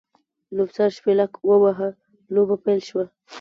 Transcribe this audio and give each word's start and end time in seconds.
لوبڅار 0.55 0.89
شپېلک 0.97 1.31
ووهه؛ 1.49 1.89
لوبه 2.33 2.55
پیل 2.65 2.79
شوه. 2.87 3.05